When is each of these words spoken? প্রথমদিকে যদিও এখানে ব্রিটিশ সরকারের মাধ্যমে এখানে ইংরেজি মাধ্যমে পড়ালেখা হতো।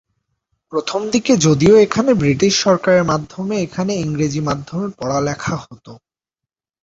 প্রথমদিকে 0.73 1.33
যদিও 1.37 1.75
এখানে 1.77 2.11
ব্রিটিশ 2.13 2.53
সরকারের 2.65 3.03
মাধ্যমে 3.03 3.55
এখানে 3.61 3.91
ইংরেজি 3.97 4.41
মাধ্যমে 4.41 4.87
পড়ালেখা 4.99 5.55
হতো। 5.63 5.91